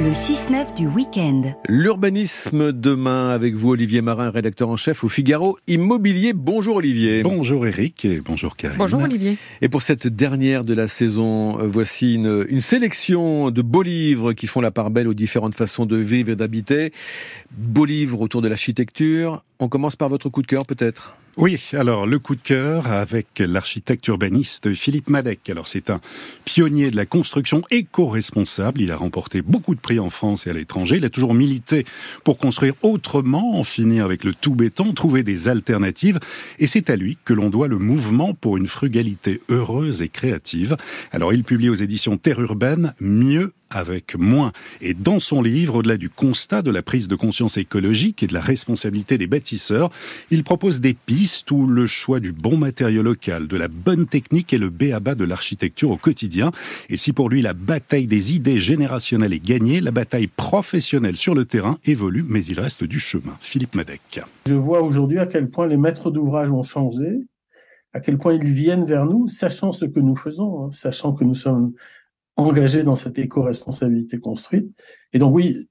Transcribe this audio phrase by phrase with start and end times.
[0.00, 1.54] Le 6-9 du week-end.
[1.66, 6.34] L'urbanisme demain avec vous, Olivier Marin, rédacteur en chef au Figaro Immobilier.
[6.34, 7.22] Bonjour Olivier.
[7.22, 8.76] Bonjour Eric et bonjour Karine.
[8.76, 9.38] Bonjour Olivier.
[9.62, 14.34] Et pour cette dernière de la saison, euh, voici une, une sélection de beaux livres
[14.34, 16.92] qui font la part belle aux différentes façons de vivre et d'habiter.
[17.56, 19.42] Beaux livres autour de l'architecture.
[19.58, 21.16] On commence par votre coup de cœur peut-être?
[21.38, 25.48] Oui, alors le coup de cœur avec l'architecte urbaniste Philippe Madec.
[25.48, 25.98] Alors c'est un
[26.44, 28.82] pionnier de la construction éco-responsable.
[28.82, 30.96] Il a remporté beaucoup de prix en France et à l'étranger.
[30.96, 31.86] Il a toujours milité
[32.22, 36.20] pour construire autrement, en finir avec le tout béton, trouver des alternatives.
[36.58, 40.76] Et c'est à lui que l'on doit le mouvement pour une frugalité heureuse et créative.
[41.12, 44.52] Alors il publie aux éditions Terre Urbaine Mieux avec moins.
[44.80, 48.34] Et dans son livre, au-delà du constat de la prise de conscience écologique et de
[48.34, 49.90] la responsabilité des bâtisseurs,
[50.30, 54.52] il propose des pistes où le choix du bon matériau local, de la bonne technique
[54.52, 56.50] et le béaba de l'architecture au quotidien.
[56.88, 61.34] Et si pour lui la bataille des idées générationnelles est gagnée, la bataille professionnelle sur
[61.34, 63.36] le terrain évolue, mais il reste du chemin.
[63.40, 64.20] Philippe Madec.
[64.46, 67.22] Je vois aujourd'hui à quel point les maîtres d'ouvrage ont changé,
[67.92, 71.24] à quel point ils viennent vers nous, sachant ce que nous faisons, hein, sachant que
[71.24, 71.72] nous sommes
[72.36, 74.70] engagé dans cette éco-responsabilité construite.
[75.12, 75.68] Et donc oui,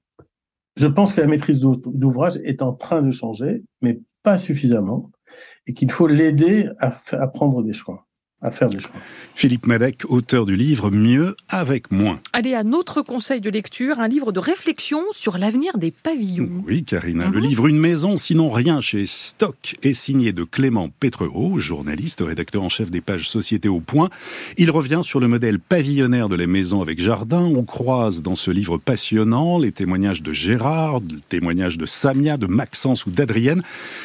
[0.76, 5.10] je pense que la maîtrise d'ouvrage est en train de changer, mais pas suffisamment,
[5.66, 8.06] et qu'il faut l'aider à, à prendre des choix
[8.42, 8.90] à faire des choix.
[9.34, 12.20] Philippe Madec, auteur du livre Mieux avec moins.
[12.32, 16.50] Allez, un autre conseil de lecture, un livre de réflexion sur l'avenir des pavillons.
[16.66, 17.46] Oui, Karina, le mhm.
[17.46, 22.68] livre Une maison, sinon rien chez Stock est signé de Clément Pétreau, journaliste, rédacteur en
[22.68, 24.10] chef des pages Société au Point.
[24.58, 27.40] Il revient sur le modèle pavillonnaire de la maison avec jardin.
[27.40, 32.46] On croise dans ce livre passionnant les témoignages de Gérard, le témoignage de Samia, de
[32.46, 33.62] Maxence ou d'Adrienne,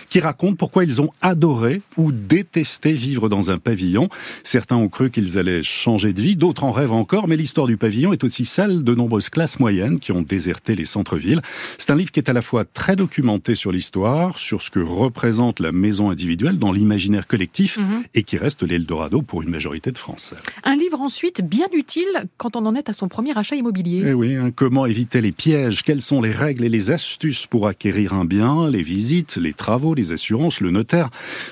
[0.10, 4.10] qui racontent pourquoi ils ont adoré ou détesté vivre dans un pavillon.
[4.44, 7.78] Certains ont cru qu'ils allaient changer de vie, d'autres en rêvent encore, mais l'histoire du
[7.78, 11.42] pavillon est aussi celle de nombreuses classes moyennes qui ont déserté les centres-villes.
[11.78, 14.80] C'est un livre qui est à la fois très documenté sur l'histoire, sur ce que
[14.80, 18.04] représente la maison individuelle dans l'imaginaire collectif mhm.
[18.14, 20.36] et qui reste l'Eldorado pour une majorité de Français.
[20.64, 24.02] Un livre ensuite bien utile quand on en est à son premier achat immobilier.
[24.06, 25.84] Eh oui, hein, comment éviter les pièges?
[25.84, 29.94] Quelles sont les règles et les astuces pour acquérir un bien Les visites, les travaux,
[29.94, 31.10] les assurances, le notaire?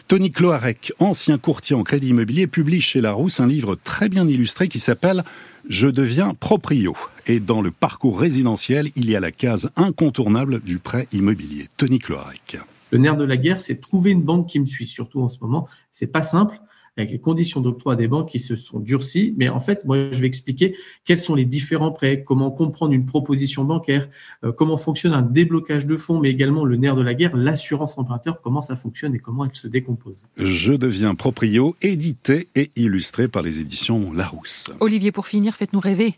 [0.07, 4.67] Tony Cloarec, ancien courtier en crédit immobilier, publie chez Larousse un livre très bien illustré
[4.67, 5.23] qui s'appelle
[5.67, 6.95] Je deviens proprio.
[7.27, 11.69] Et dans le parcours résidentiel, il y a la case incontournable du prêt immobilier.
[11.77, 12.59] Tony Cloarec.
[12.91, 15.37] Le nerf de la guerre, c'est trouver une banque qui me suit, surtout en ce
[15.41, 15.67] moment.
[15.91, 16.59] C'est pas simple
[16.97, 19.33] avec les conditions d'octroi des banques qui se sont durcies.
[19.37, 23.05] Mais en fait, moi, je vais expliquer quels sont les différents prêts, comment comprendre une
[23.05, 24.09] proposition bancaire,
[24.43, 27.97] euh, comment fonctionne un déblocage de fonds, mais également le nerf de la guerre, l'assurance
[27.97, 30.27] emprunteur, comment ça fonctionne et comment elle se décompose.
[30.37, 34.71] Je deviens proprio, édité et illustré par les éditions Larousse.
[34.79, 36.15] Olivier, pour finir, faites-nous rêver.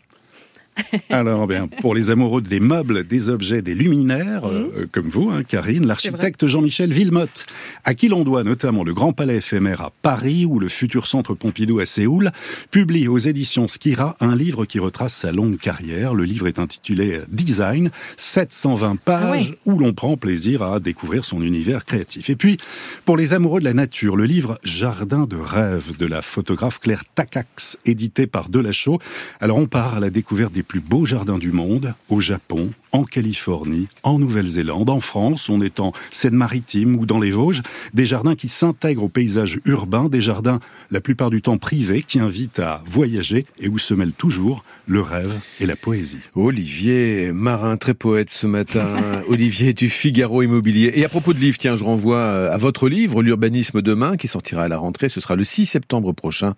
[1.10, 4.52] Alors, bien, pour les amoureux des meubles, des objets, des luminaires, mmh.
[4.52, 7.46] euh, comme vous, hein, Karine, l'architecte Jean-Michel Villemotte,
[7.84, 11.34] à qui l'on doit notamment le Grand Palais éphémère à Paris ou le futur Centre
[11.34, 12.30] Pompidou à Séoul,
[12.70, 16.14] publie aux éditions Skira un livre qui retrace sa longue carrière.
[16.14, 21.42] Le livre est intitulé Design, 720 pages, ah où l'on prend plaisir à découvrir son
[21.42, 22.30] univers créatif.
[22.30, 22.58] Et puis,
[23.04, 27.04] pour les amoureux de la nature, le livre Jardin de rêve de la photographe Claire
[27.14, 28.98] Takax, édité par Delachaux.
[29.40, 33.04] Alors, on part à la découverte des plus beaux jardins du monde, au Japon, en
[33.04, 37.62] Californie, en Nouvelle-Zélande, en France, on est en Seine-Maritime ou dans les Vosges,
[37.94, 42.20] des jardins qui s'intègrent au paysage urbain, des jardins la plupart du temps privés qui
[42.20, 46.18] invitent à voyager et où se mêlent toujours le rêve et la poésie.
[46.34, 50.92] Olivier Marin, très poète ce matin, Olivier du Figaro Immobilier.
[50.94, 54.64] Et à propos de livres, tiens, je renvoie à votre livre, L'urbanisme demain, qui sortira
[54.64, 56.54] à la rentrée, ce sera le 6 septembre prochain.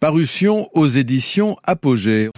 [0.00, 2.30] Parution aux éditions Apogée.